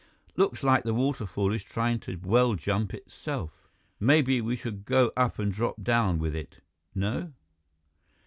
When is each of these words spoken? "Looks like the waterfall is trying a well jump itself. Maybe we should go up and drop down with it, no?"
"Looks 0.35 0.63
like 0.63 0.83
the 0.83 0.95
waterfall 0.95 1.51
is 1.53 1.61
trying 1.63 2.01
a 2.07 2.15
well 2.15 2.55
jump 2.55 2.91
itself. 2.91 3.69
Maybe 3.99 4.41
we 4.41 4.55
should 4.55 4.83
go 4.83 5.11
up 5.15 5.37
and 5.37 5.53
drop 5.53 5.83
down 5.83 6.17
with 6.17 6.33
it, 6.35 6.59
no?" 6.95 7.33